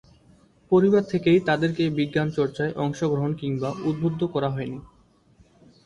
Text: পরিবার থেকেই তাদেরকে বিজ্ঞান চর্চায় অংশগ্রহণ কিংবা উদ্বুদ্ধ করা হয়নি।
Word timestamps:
পরিবার 0.71 1.03
থেকেই 1.03 1.39
তাদেরকে 1.47 1.83
বিজ্ঞান 1.97 2.27
চর্চায় 2.31 2.73
অংশগ্রহণ 2.77 3.31
কিংবা 3.35 3.69
উদ্বুদ্ধ 3.89 4.21
করা 4.33 4.49
হয়নি। 4.49 4.79